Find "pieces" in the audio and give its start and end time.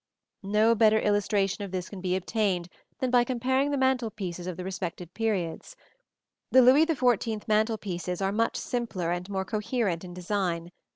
4.09-4.47, 7.77-8.19